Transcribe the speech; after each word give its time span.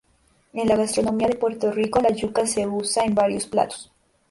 En 0.53 0.67
la 0.67 0.75
gastronomía 0.77 1.27
de 1.27 1.35
Puerto 1.35 1.71
Rico 1.71 2.01
la 2.01 2.09
yuca 2.09 2.47
se 2.47 2.65
usa 2.65 3.03
en 3.05 3.13
varios 3.13 3.45
platos. 3.45 3.91